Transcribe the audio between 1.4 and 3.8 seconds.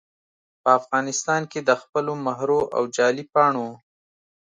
کې دخپلو مهرو او جعلي پاڼو